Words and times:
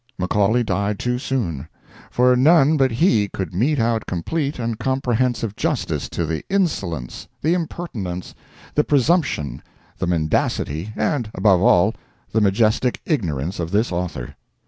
Macaulay 0.17 0.63
died 0.63 0.97
too 0.97 1.19
soon—for 1.19 2.35
none 2.35 2.75
but 2.75 2.89
he 2.89 3.27
could 3.29 3.53
mete 3.53 3.77
out 3.79 4.07
complete 4.07 4.57
and 4.57 4.79
comprehensive 4.79 5.55
justice 5.55 6.09
to 6.09 6.25
the 6.25 6.43
insolence, 6.49 7.27
the 7.43 7.53
impertinence, 7.53 8.33
the 8.73 8.83
presumption, 8.83 9.61
the 9.99 10.07
mendacity, 10.07 10.91
and, 10.95 11.29
above 11.35 11.61
all, 11.61 11.93
the 12.31 12.41
majestic 12.41 12.99
ignorance 13.05 13.59
of 13.59 13.69
this 13.69 13.91
author. 13.91 14.35